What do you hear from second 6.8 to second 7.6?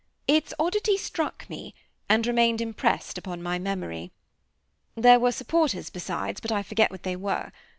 what they were.